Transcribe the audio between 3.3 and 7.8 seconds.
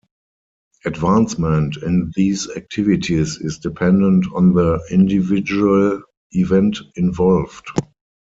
is dependent on the individual event involved.